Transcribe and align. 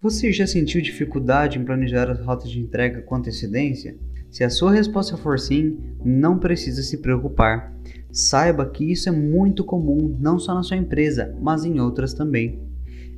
Você 0.00 0.30
já 0.30 0.46
sentiu 0.46 0.80
dificuldade 0.80 1.58
em 1.58 1.64
planejar 1.64 2.08
as 2.08 2.20
rotas 2.20 2.48
de 2.48 2.60
entrega 2.60 3.02
com 3.02 3.16
antecedência? 3.16 3.98
Se 4.30 4.44
a 4.44 4.50
sua 4.50 4.70
resposta 4.70 5.16
for 5.16 5.40
sim, 5.40 5.76
não 6.04 6.38
precisa 6.38 6.84
se 6.84 6.98
preocupar. 6.98 7.76
Saiba 8.12 8.64
que 8.64 8.92
isso 8.92 9.08
é 9.08 9.12
muito 9.12 9.64
comum 9.64 10.16
não 10.20 10.38
só 10.38 10.54
na 10.54 10.62
sua 10.62 10.76
empresa, 10.76 11.36
mas 11.42 11.64
em 11.64 11.80
outras 11.80 12.14
também. 12.14 12.60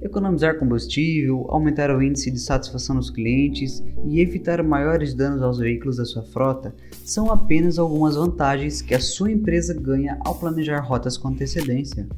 Economizar 0.01 0.59
combustível, 0.59 1.45
aumentar 1.51 1.95
o 1.95 2.03
índice 2.03 2.31
de 2.31 2.41
satisfação 2.41 2.97
dos 2.97 3.11
clientes 3.11 3.85
e 4.07 4.19
evitar 4.19 4.63
maiores 4.63 5.13
danos 5.13 5.43
aos 5.43 5.59
veículos 5.59 5.99
da 5.99 6.07
sua 6.07 6.23
frota 6.23 6.75
são 7.05 7.31
apenas 7.31 7.79
algumas 7.79 8.17
vantagens 8.17 8.81
que 8.81 8.95
a 8.95 9.01
sua 9.01 9.31
empresa 9.31 9.75
ganha 9.75 10.19
ao 10.25 10.39
planejar 10.39 10.81
rotas 10.81 11.19
com 11.19 11.29
antecedência. 11.29 12.09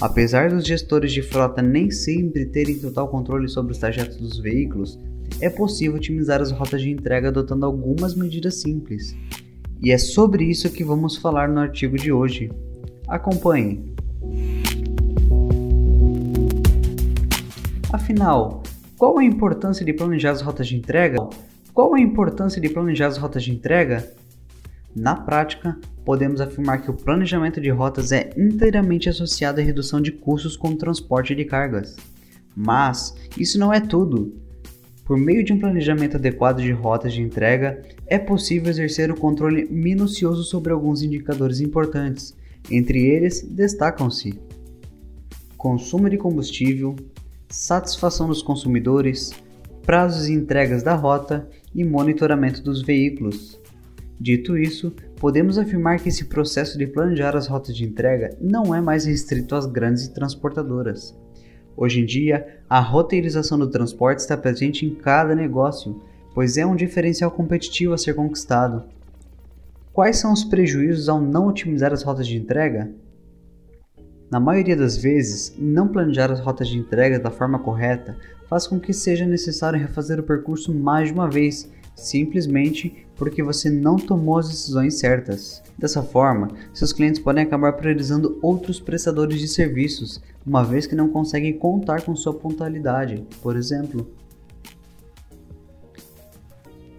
Apesar 0.00 0.50
dos 0.50 0.66
gestores 0.66 1.10
de 1.10 1.22
frota 1.22 1.62
nem 1.62 1.90
sempre 1.90 2.44
terem 2.44 2.78
total 2.78 3.08
controle 3.08 3.48
sobre 3.48 3.72
os 3.72 3.78
trajetos 3.78 4.18
dos 4.18 4.38
veículos, 4.38 4.98
é 5.40 5.48
possível 5.48 5.96
otimizar 5.96 6.42
as 6.42 6.50
rotas 6.50 6.82
de 6.82 6.90
entrega 6.90 7.28
adotando 7.28 7.64
algumas 7.64 8.14
medidas 8.14 8.60
simples. 8.60 9.16
E 9.82 9.90
é 9.90 9.96
sobre 9.96 10.44
isso 10.44 10.70
que 10.70 10.84
vamos 10.84 11.16
falar 11.16 11.48
no 11.48 11.60
artigo 11.60 11.96
de 11.96 12.12
hoje. 12.12 12.50
Acompanhe! 13.08 13.94
Afinal, 17.90 18.62
qual 18.98 19.18
a 19.18 19.24
importância 19.24 19.84
de 19.84 19.94
planejar 19.94 20.32
as 20.32 20.42
rotas 20.42 20.68
de 20.68 20.76
entrega? 20.76 21.16
Qual 21.72 21.94
a 21.94 22.00
importância 22.00 22.60
de 22.60 22.68
planejar 22.68 23.06
as 23.06 23.16
rotas 23.16 23.42
de 23.42 23.52
entrega? 23.52 24.06
Na 24.94 25.16
prática, 25.16 25.78
podemos 26.06 26.40
afirmar 26.40 26.80
que 26.80 26.90
o 26.90 26.94
planejamento 26.94 27.60
de 27.60 27.68
rotas 27.68 28.12
é 28.12 28.30
inteiramente 28.38 29.08
associado 29.08 29.60
à 29.60 29.64
redução 29.64 30.00
de 30.00 30.12
custos 30.12 30.56
com 30.56 30.68
o 30.68 30.76
transporte 30.76 31.34
de 31.34 31.44
cargas. 31.44 31.96
Mas 32.54 33.12
isso 33.36 33.58
não 33.58 33.72
é 33.72 33.80
tudo. 33.80 34.32
Por 35.04 35.18
meio 35.18 35.44
de 35.44 35.52
um 35.52 35.58
planejamento 35.58 36.16
adequado 36.16 36.62
de 36.62 36.70
rotas 36.70 37.12
de 37.12 37.20
entrega, 37.20 37.82
é 38.06 38.18
possível 38.18 38.70
exercer 38.70 39.10
o 39.10 39.16
controle 39.16 39.66
minucioso 39.68 40.44
sobre 40.44 40.72
alguns 40.72 41.02
indicadores 41.02 41.60
importantes. 41.60 42.36
Entre 42.70 43.04
eles, 43.04 43.42
destacam-se 43.42 44.38
consumo 45.56 46.08
de 46.08 46.16
combustível, 46.16 46.94
satisfação 47.48 48.28
dos 48.28 48.42
consumidores, 48.42 49.32
prazos 49.82 50.28
e 50.28 50.32
entregas 50.32 50.84
da 50.84 50.94
rota 50.94 51.48
e 51.74 51.82
monitoramento 51.82 52.62
dos 52.62 52.82
veículos. 52.82 53.60
Dito 54.20 54.56
isso, 54.56 54.92
podemos 55.18 55.58
afirmar 55.58 55.98
que 55.98 56.08
esse 56.08 56.26
processo 56.26 56.78
de 56.78 56.86
planejar 56.86 57.36
as 57.36 57.46
rotas 57.46 57.74
de 57.74 57.84
entrega 57.84 58.36
não 58.40 58.74
é 58.74 58.80
mais 58.80 59.06
restrito 59.06 59.54
às 59.54 59.66
grandes 59.66 60.08
transportadoras. 60.08 61.16
Hoje 61.76 62.00
em 62.00 62.06
dia, 62.06 62.60
a 62.68 62.80
roteirização 62.80 63.58
do 63.58 63.68
transporte 63.68 64.20
está 64.20 64.36
presente 64.36 64.86
em 64.86 64.94
cada 64.94 65.34
negócio, 65.34 66.00
pois 66.34 66.56
é 66.56 66.64
um 66.64 66.76
diferencial 66.76 67.30
competitivo 67.30 67.92
a 67.92 67.98
ser 67.98 68.14
conquistado. 68.14 68.84
Quais 69.92 70.18
são 70.18 70.32
os 70.32 70.44
prejuízos 70.44 71.08
ao 71.08 71.20
não 71.20 71.48
otimizar 71.48 71.92
as 71.92 72.02
rotas 72.02 72.26
de 72.26 72.36
entrega? 72.36 72.90
Na 74.30 74.40
maioria 74.40 74.76
das 74.76 74.96
vezes, 74.96 75.54
não 75.58 75.88
planejar 75.88 76.30
as 76.30 76.40
rotas 76.40 76.68
de 76.68 76.78
entrega 76.78 77.18
da 77.18 77.30
forma 77.30 77.58
correta 77.58 78.16
faz 78.48 78.66
com 78.66 78.78
que 78.78 78.92
seja 78.92 79.24
necessário 79.24 79.78
refazer 79.78 80.18
o 80.18 80.22
percurso 80.22 80.74
mais 80.74 81.08
de 81.08 81.14
uma 81.14 81.28
vez, 81.28 81.70
simplesmente 81.96 83.06
porque 83.16 83.42
você 83.42 83.70
não 83.70 83.96
tomou 83.96 84.38
as 84.38 84.48
decisões 84.48 84.98
certas. 84.98 85.62
Dessa 85.76 86.02
forma, 86.02 86.50
seus 86.72 86.92
clientes 86.92 87.20
podem 87.20 87.42
acabar 87.42 87.72
priorizando 87.72 88.38
outros 88.42 88.78
prestadores 88.78 89.40
de 89.40 89.48
serviços, 89.48 90.22
uma 90.46 90.62
vez 90.62 90.86
que 90.86 90.94
não 90.94 91.08
conseguem 91.08 91.58
contar 91.58 92.02
com 92.02 92.14
sua 92.14 92.34
pontualidade, 92.34 93.24
por 93.42 93.56
exemplo. 93.56 94.06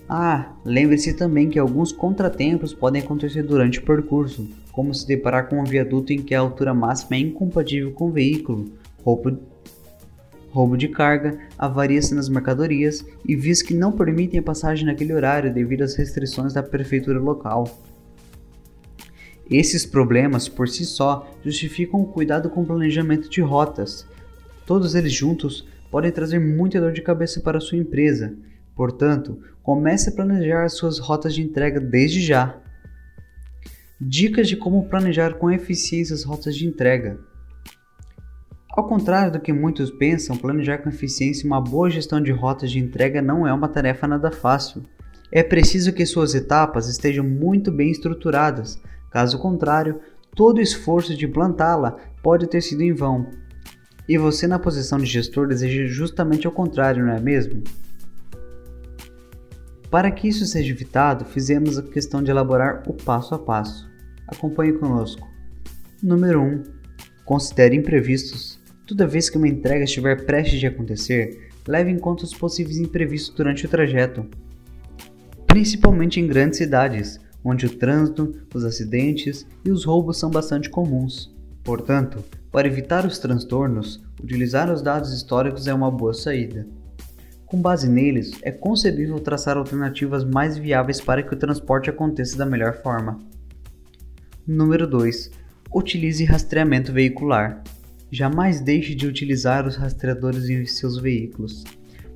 Ah, 0.10 0.54
lembre-se 0.66 1.14
também 1.14 1.50
que 1.50 1.60
alguns 1.60 1.92
contratempos 1.92 2.74
podem 2.74 3.02
acontecer 3.02 3.44
durante 3.44 3.80
o 3.80 3.84
percurso, 3.84 4.48
como 4.72 4.94
se 4.94 5.06
deparar 5.08 5.50
com 5.50 5.60
um 5.60 5.66
viaduto 5.66 6.14
em 6.14 6.22
que 6.22 6.34
a 6.34 6.40
altura 6.40 6.74
máxima 6.74 7.18
é 7.18 7.20
incompatível 7.20 7.92
com 7.92 8.08
o 8.08 8.12
veículo, 8.12 8.72
roubo 10.58 10.76
de 10.76 10.88
carga, 10.88 11.38
avarias 11.56 12.10
nas 12.10 12.28
mercadorias 12.28 13.06
e 13.24 13.36
vias 13.36 13.62
que 13.62 13.76
não 13.76 13.92
permitem 13.92 14.40
a 14.40 14.44
passagem 14.44 14.88
naquele 14.88 15.14
horário 15.14 15.54
devido 15.54 15.84
às 15.84 15.96
restrições 15.96 16.52
da 16.52 16.64
prefeitura 16.64 17.20
local. 17.20 17.80
Esses 19.48 19.86
problemas 19.86 20.50
por 20.50 20.68
si 20.68 20.84
só 20.84 21.32
justificam 21.46 22.02
o 22.02 22.08
cuidado 22.08 22.50
com 22.50 22.64
o 22.64 22.66
planejamento 22.66 23.30
de 23.30 23.40
rotas. 23.40 24.08
Todos 24.66 24.96
eles 24.96 25.14
juntos 25.14 25.68
podem 25.92 26.12
trazer 26.12 26.40
muita 26.40 26.82
dor 26.82 26.92
de 26.92 27.04
cabeça 27.04 27.40
para 27.40 27.60
a 27.60 27.62
sua 27.62 27.78
empresa. 27.78 28.36
Portanto, 28.76 29.40
comece 29.62 30.10
a 30.10 30.12
planejar 30.12 30.66
as 30.66 30.74
suas 30.74 30.98
rotas 30.98 31.36
de 31.36 31.44
entrega 31.44 31.80
desde 31.80 32.20
já. 32.20 32.60
Dicas 34.02 34.48
de 34.48 34.58
como 34.58 34.90
planejar 34.90 35.36
com 35.36 35.52
eficiência 35.52 36.16
as 36.16 36.24
rotas 36.24 36.56
de 36.56 36.66
entrega. 36.66 37.20
Ao 38.78 38.84
contrário 38.84 39.32
do 39.32 39.40
que 39.40 39.52
muitos 39.52 39.90
pensam, 39.90 40.38
planejar 40.38 40.78
com 40.78 40.90
eficiência 40.90 41.48
uma 41.48 41.60
boa 41.60 41.90
gestão 41.90 42.22
de 42.22 42.32
rotas 42.32 42.70
de 42.70 42.78
entrega 42.78 43.24
não 43.24 43.48
é 43.48 43.52
uma 43.52 43.68
tarefa 43.68 44.08
nada 44.08 44.30
fácil. 44.30 44.84
É 45.32 45.42
preciso 45.42 45.92
que 45.92 46.06
suas 46.06 46.36
etapas 46.36 46.88
estejam 46.88 47.26
muito 47.26 47.72
bem 47.72 47.90
estruturadas, 47.90 48.80
caso 49.10 49.40
contrário, 49.40 50.00
todo 50.36 50.62
esforço 50.62 51.18
de 51.18 51.26
implantá-la 51.26 51.98
pode 52.22 52.46
ter 52.46 52.62
sido 52.62 52.84
em 52.84 52.94
vão. 52.94 53.32
E 54.08 54.16
você, 54.16 54.46
na 54.46 54.60
posição 54.60 55.00
de 55.00 55.08
gestor, 55.08 55.48
deseja 55.48 55.88
justamente 55.88 56.48
o 56.48 56.52
contrário, 56.52 57.04
não 57.04 57.14
é 57.14 57.20
mesmo? 57.20 57.64
Para 59.90 60.12
que 60.12 60.28
isso 60.28 60.46
seja 60.46 60.72
evitado, 60.72 61.26
fizemos 61.26 61.80
a 61.80 61.82
questão 61.82 62.22
de 62.22 62.30
elaborar 62.30 62.84
o 62.88 62.94
passo 62.94 63.34
a 63.34 63.40
passo. 63.40 63.90
Acompanhe 64.28 64.74
conosco. 64.74 65.28
Número 66.04 66.44
1. 66.44 66.64
Considere 67.26 67.76
imprevistos. 67.76 68.57
Toda 68.88 69.06
vez 69.06 69.30
que 69.30 69.38
uma 69.38 69.50
entrega 69.50 69.84
estiver 69.84 70.26
prestes 70.26 70.62
de 70.62 70.66
acontecer, 70.66 71.50
leve 71.68 71.92
em 71.92 72.00
conta 72.00 72.24
os 72.24 72.34
possíveis 72.34 72.78
imprevistos 72.78 73.36
durante 73.36 73.66
o 73.66 73.70
trajeto, 73.70 74.26
principalmente 75.46 76.22
em 76.22 76.26
grandes 76.26 76.58
cidades, 76.58 77.20
onde 77.44 77.66
o 77.66 77.70
trânsito, 77.70 78.34
os 78.54 78.64
acidentes 78.64 79.46
e 79.66 79.72
os 79.72 79.84
roubos 79.84 80.18
são 80.18 80.30
bastante 80.30 80.70
comuns. 80.70 81.36
Portanto, 81.66 82.24
para 82.50 82.66
evitar 82.66 83.06
os 83.06 83.20
transtornos, 83.20 84.02
utilizar 84.24 84.72
os 84.72 84.82
dados 84.82 85.12
históricos 85.12 85.68
é 85.68 85.74
uma 85.74 85.92
boa 85.92 86.14
saída. 86.14 86.66
Com 87.46 87.62
base 87.62 87.90
neles, 87.90 88.40
é 88.42 88.52
concebível 88.52 89.20
traçar 89.20 89.58
alternativas 89.58 90.24
mais 90.24 90.58
viáveis 90.58 91.02
para 91.02 91.22
que 91.22 91.34
o 91.34 91.38
transporte 91.38 91.90
aconteça 91.90 92.38
da 92.38 92.46
melhor 92.46 92.82
forma. 92.82 93.20
Número 94.48 94.88
2. 94.88 95.30
Utilize 95.74 96.24
rastreamento 96.24 96.94
veicular. 96.94 97.62
Jamais 98.10 98.62
deixe 98.62 98.96
de 98.96 99.06
utilizar 99.06 99.68
os 99.68 99.76
rastreadores 99.76 100.50
em 100.50 100.66
seus 100.66 100.98
veículos. 100.98 101.66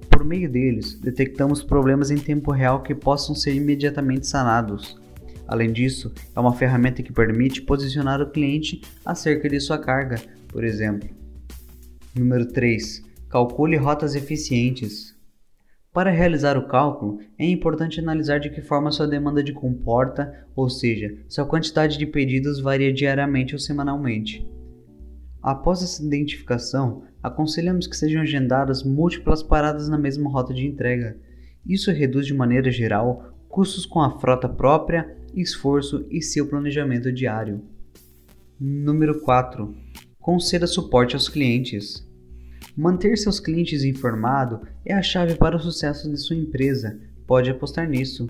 Por 0.09 0.23
meio 0.23 0.49
deles, 0.49 0.97
detectamos 0.99 1.61
problemas 1.61 2.09
em 2.09 2.17
tempo 2.17 2.51
real 2.51 2.81
que 2.81 2.95
possam 2.95 3.35
ser 3.35 3.53
imediatamente 3.53 4.25
sanados. 4.25 4.97
Além 5.45 5.71
disso, 5.71 6.13
é 6.33 6.39
uma 6.39 6.53
ferramenta 6.53 7.03
que 7.03 7.11
permite 7.11 7.61
posicionar 7.61 8.21
o 8.21 8.29
cliente 8.29 8.81
acerca 9.05 9.49
de 9.49 9.59
sua 9.59 9.77
carga, 9.77 10.15
por 10.47 10.63
exemplo. 10.63 11.09
Número 12.15 12.45
3. 12.45 13.03
Calcule 13.29 13.75
rotas 13.75 14.15
eficientes. 14.15 15.13
Para 15.91 16.09
realizar 16.09 16.57
o 16.57 16.67
cálculo, 16.67 17.19
é 17.37 17.45
importante 17.45 17.99
analisar 17.99 18.39
de 18.39 18.49
que 18.49 18.61
forma 18.61 18.91
sua 18.91 19.07
demanda 19.07 19.43
de 19.43 19.51
comporta, 19.51 20.45
ou 20.55 20.69
seja, 20.69 21.17
sua 21.27 21.45
quantidade 21.45 21.97
de 21.97 22.05
pedidos 22.05 22.61
varia 22.61 22.93
diariamente 22.93 23.53
ou 23.53 23.59
semanalmente. 23.59 24.47
Após 25.41 25.81
essa 25.81 26.03
identificação, 26.03 27.03
aconselhamos 27.23 27.87
que 27.87 27.97
sejam 27.97 28.21
agendadas 28.21 28.83
múltiplas 28.83 29.41
paradas 29.41 29.89
na 29.89 29.97
mesma 29.97 30.29
rota 30.29 30.53
de 30.53 30.67
entrega. 30.67 31.17
Isso 31.65 31.91
reduz 31.91 32.27
de 32.27 32.33
maneira 32.33 32.71
geral 32.71 33.33
custos 33.49 33.85
com 33.85 33.99
a 33.99 34.19
frota 34.19 34.47
própria, 34.47 35.17
esforço 35.35 36.05
e 36.09 36.21
seu 36.21 36.47
planejamento 36.47 37.11
diário. 37.11 37.61
Número 38.59 39.19
4. 39.21 39.75
Conceda 40.19 40.67
suporte 40.67 41.15
aos 41.15 41.27
clientes. 41.27 42.07
Manter 42.77 43.17
seus 43.17 43.39
clientes 43.39 43.83
informados 43.83 44.59
é 44.85 44.93
a 44.93 45.01
chave 45.01 45.35
para 45.35 45.57
o 45.57 45.59
sucesso 45.59 46.09
de 46.09 46.17
sua 46.17 46.35
empresa. 46.35 46.99
Pode 47.25 47.49
apostar 47.49 47.89
nisso. 47.89 48.27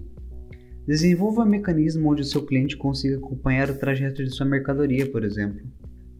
Desenvolva 0.87 1.43
um 1.43 1.45
mecanismo 1.45 2.09
onde 2.09 2.21
o 2.21 2.25
seu 2.25 2.43
cliente 2.45 2.75
consiga 2.77 3.17
acompanhar 3.17 3.69
o 3.69 3.77
trajeto 3.77 4.23
de 4.23 4.31
sua 4.31 4.45
mercadoria, 4.45 5.11
por 5.11 5.23
exemplo. 5.23 5.61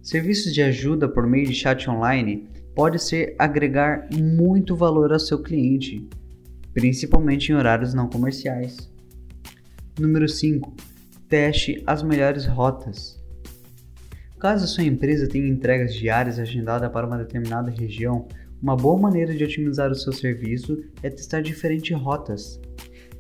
Serviços 0.01 0.53
de 0.53 0.61
ajuda 0.61 1.07
por 1.07 1.27
meio 1.27 1.45
de 1.45 1.53
chat 1.53 1.89
online 1.89 2.49
pode 2.75 3.01
ser 3.01 3.35
agregar 3.37 4.07
muito 4.11 4.75
valor 4.75 5.13
ao 5.13 5.19
seu 5.19 5.41
cliente, 5.41 6.07
principalmente 6.73 7.51
em 7.51 7.55
horários 7.55 7.93
não 7.93 8.09
comerciais. 8.09 8.89
Número 9.99 10.27
5. 10.27 10.75
Teste 11.29 11.83
as 11.85 12.01
melhores 12.01 12.45
rotas. 12.45 13.21
Caso 14.39 14.67
sua 14.67 14.83
empresa 14.83 15.27
tenha 15.27 15.47
entregas 15.47 15.93
diárias 15.93 16.39
agendadas 16.39 16.91
para 16.91 17.05
uma 17.05 17.17
determinada 17.17 17.69
região, 17.69 18.27
Uma 18.61 18.75
boa 18.75 18.95
maneira 18.95 19.35
de 19.35 19.43
otimizar 19.43 19.91
o 19.91 19.95
seu 19.95 20.13
serviço 20.13 20.83
é 21.01 21.09
testar 21.09 21.41
diferentes 21.41 21.97
rotas. 21.97 22.61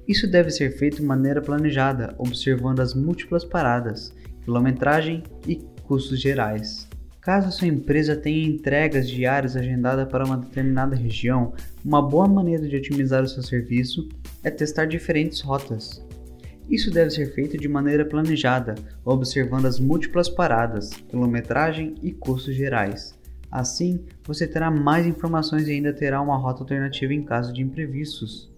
Isso 0.07 0.29
deve 0.29 0.51
ser 0.51 0.77
feito 0.77 0.97
de 0.97 1.03
maneira 1.03 1.41
planejada, 1.41 2.13
observando 2.19 2.79
as 2.79 2.93
múltiplas 2.93 3.43
paradas, 3.43 4.13
quilometragem 4.43 5.23
e 5.47 5.55
custos 5.91 6.21
gerais. 6.21 6.87
Caso 7.19 7.51
sua 7.51 7.67
empresa 7.67 8.15
tenha 8.15 8.47
entregas 8.47 9.09
diárias 9.09 9.57
agendadas 9.57 10.07
para 10.07 10.23
uma 10.23 10.37
determinada 10.37 10.95
região, 10.95 11.51
uma 11.83 12.01
boa 12.01 12.29
maneira 12.29 12.65
de 12.65 12.77
otimizar 12.77 13.21
o 13.21 13.27
seu 13.27 13.43
serviço 13.43 14.07
é 14.41 14.49
testar 14.49 14.85
diferentes 14.85 15.41
rotas. 15.41 16.01
Isso 16.69 16.89
deve 16.89 17.09
ser 17.09 17.33
feito 17.33 17.57
de 17.57 17.67
maneira 17.67 18.05
planejada, 18.05 18.73
observando 19.03 19.65
as 19.65 19.81
múltiplas 19.81 20.29
paradas, 20.29 20.91
quilometragem 21.09 21.95
e 22.01 22.13
custos 22.13 22.55
gerais. 22.55 23.13
Assim, 23.51 24.05
você 24.23 24.47
terá 24.47 24.71
mais 24.71 25.05
informações 25.05 25.67
e 25.67 25.71
ainda 25.71 25.91
terá 25.91 26.21
uma 26.21 26.37
rota 26.37 26.63
alternativa 26.63 27.13
em 27.13 27.21
caso 27.21 27.51
de 27.51 27.61
imprevistos. 27.61 28.49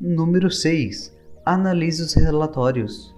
Número 0.00 0.50
6. 0.50 1.16
Analise 1.46 2.02
os 2.02 2.14
relatórios. 2.14 3.14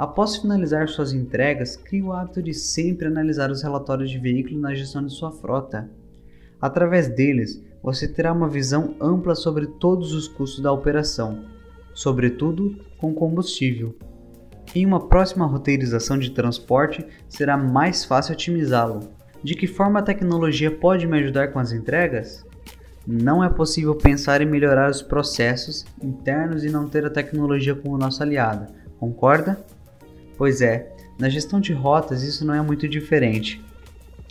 Após 0.00 0.36
finalizar 0.36 0.88
suas 0.88 1.12
entregas, 1.12 1.76
crie 1.76 2.02
o 2.02 2.10
hábito 2.10 2.42
de 2.42 2.54
sempre 2.54 3.06
analisar 3.06 3.50
os 3.50 3.62
relatórios 3.62 4.10
de 4.10 4.18
veículo 4.18 4.58
na 4.58 4.74
gestão 4.74 5.04
de 5.04 5.12
sua 5.12 5.30
frota. 5.30 5.90
Através 6.58 7.06
deles, 7.06 7.62
você 7.82 8.08
terá 8.08 8.32
uma 8.32 8.48
visão 8.48 8.94
ampla 8.98 9.34
sobre 9.34 9.66
todos 9.66 10.14
os 10.14 10.26
custos 10.26 10.62
da 10.62 10.72
operação, 10.72 11.44
sobretudo 11.92 12.78
com 12.96 13.12
combustível. 13.12 13.94
Em 14.74 14.86
uma 14.86 15.06
próxima 15.06 15.44
roteirização 15.44 16.18
de 16.18 16.30
transporte, 16.30 17.06
será 17.28 17.58
mais 17.58 18.02
fácil 18.02 18.32
otimizá-lo. 18.32 19.00
De 19.44 19.54
que 19.54 19.66
forma 19.66 19.98
a 19.98 20.02
tecnologia 20.02 20.70
pode 20.70 21.06
me 21.06 21.18
ajudar 21.18 21.48
com 21.48 21.58
as 21.58 21.72
entregas? 21.72 22.42
Não 23.06 23.44
é 23.44 23.50
possível 23.50 23.94
pensar 23.94 24.40
em 24.40 24.46
melhorar 24.46 24.90
os 24.90 25.02
processos 25.02 25.84
internos 26.02 26.64
e 26.64 26.70
não 26.70 26.88
ter 26.88 27.04
a 27.04 27.10
tecnologia 27.10 27.74
como 27.74 27.98
nossa 27.98 28.24
aliada, 28.24 28.68
concorda? 28.98 29.62
Pois 30.40 30.62
é, 30.62 30.90
na 31.18 31.28
gestão 31.28 31.60
de 31.60 31.74
rotas 31.74 32.22
isso 32.22 32.46
não 32.46 32.54
é 32.54 32.62
muito 32.62 32.88
diferente. 32.88 33.62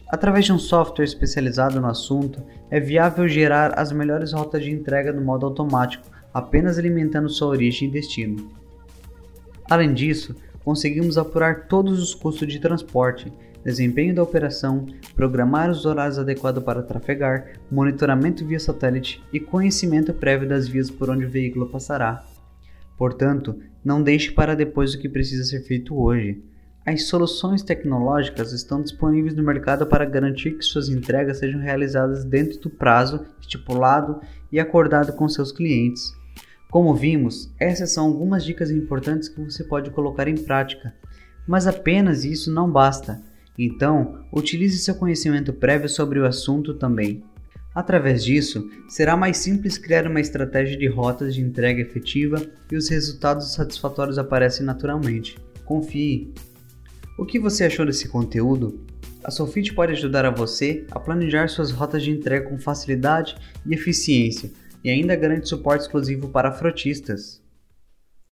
Através 0.07 0.44
de 0.44 0.51
um 0.51 0.57
software 0.57 1.06
especializado 1.06 1.79
no 1.79 1.85
assunto, 1.85 2.41
é 2.71 2.79
viável 2.79 3.27
gerar 3.27 3.77
as 3.77 3.91
melhores 3.91 4.33
rotas 4.33 4.63
de 4.63 4.71
entrega 4.71 5.13
no 5.13 5.21
modo 5.21 5.45
automático, 5.45 6.03
apenas 6.33 6.79
alimentando 6.79 7.29
sua 7.29 7.50
origem 7.50 7.88
e 7.88 7.91
destino. 7.91 8.50
Além 9.69 9.94
disso, 9.94 10.35
conseguimos 10.65 11.15
apurar 11.15 11.67
todos 11.67 12.01
os 12.01 12.15
custos 12.15 12.47
de 12.47 12.59
transporte, 12.59 13.31
desempenho 13.63 14.15
da 14.15 14.23
operação, 14.23 14.88
programar 15.15 15.69
os 15.69 15.85
horários 15.85 16.17
adequados 16.17 16.63
para 16.63 16.81
trafegar, 16.81 17.59
monitoramento 17.69 18.44
via 18.44 18.59
satélite 18.59 19.23
e 19.31 19.39
conhecimento 19.39 20.11
prévio 20.11 20.50
das 20.50 20.67
vias 20.67 20.89
por 20.89 21.07
onde 21.11 21.25
o 21.25 21.29
veículo 21.29 21.69
passará. 21.69 22.25
Portanto, 22.99 23.57
não 23.83 24.03
deixe 24.03 24.29
para 24.29 24.57
depois 24.57 24.93
o 24.93 24.99
que 24.99 25.07
precisa 25.07 25.45
ser 25.45 25.61
feito 25.61 25.97
hoje. 25.97 26.43
As 26.85 27.03
soluções 27.03 27.63
tecnológicas 27.63 28.51
estão 28.51 28.81
disponíveis 28.81 29.33
no 29.33 29.41
mercado 29.41 29.87
para 29.87 30.03
garantir 30.03 30.57
que 30.57 30.65
suas 30.65 30.89
entregas 30.89 31.37
sejam 31.37 31.61
realizadas 31.61 32.25
dentro 32.25 32.59
do 32.59 32.69
prazo 32.69 33.25
estipulado 33.39 34.19
e 34.51 34.59
acordado 34.59 35.13
com 35.13 35.29
seus 35.29 35.49
clientes. 35.49 36.11
Como 36.69 36.93
vimos, 36.93 37.49
essas 37.57 37.93
são 37.93 38.05
algumas 38.05 38.43
dicas 38.43 38.69
importantes 38.69 39.29
que 39.29 39.41
você 39.41 39.63
pode 39.63 39.91
colocar 39.91 40.27
em 40.27 40.35
prática, 40.35 40.93
mas 41.47 41.67
apenas 41.67 42.25
isso 42.25 42.51
não 42.51 42.69
basta. 42.69 43.21
Então, 43.57 44.25
utilize 44.29 44.77
seu 44.77 44.95
conhecimento 44.95 45.53
prévio 45.53 45.87
sobre 45.87 46.19
o 46.19 46.25
assunto 46.25 46.73
também. 46.73 47.23
Através 47.79 48.25
disso, 48.25 48.69
será 48.89 49.15
mais 49.15 49.37
simples 49.37 49.77
criar 49.77 50.05
uma 50.05 50.19
estratégia 50.19 50.77
de 50.77 50.85
rotas 50.85 51.33
de 51.33 51.39
entrega 51.39 51.81
efetiva 51.81 52.45
e 52.69 52.75
os 52.75 52.89
resultados 52.89 53.53
satisfatórios 53.53 54.19
aparecem 54.19 54.65
naturalmente. 54.65 55.37
Confie! 55.63 56.33
O 57.17 57.25
que 57.25 57.39
você 57.39 57.63
achou 57.63 57.85
desse 57.85 58.09
conteúdo? 58.09 58.85
A 59.23 59.31
Sofit 59.31 59.73
pode 59.73 59.93
ajudar 59.93 60.25
a 60.25 60.29
você 60.29 60.85
a 60.91 60.99
planejar 60.99 61.47
suas 61.47 61.71
rotas 61.71 62.03
de 62.03 62.11
entrega 62.11 62.49
com 62.49 62.59
facilidade 62.59 63.37
e 63.65 63.73
eficiência 63.73 64.51
e 64.83 64.89
ainda 64.89 65.15
garante 65.15 65.47
suporte 65.47 65.83
exclusivo 65.83 66.27
para 66.27 66.51
frotistas. 66.51 67.41